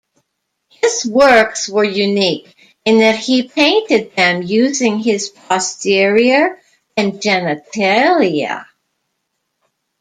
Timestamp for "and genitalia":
6.97-8.65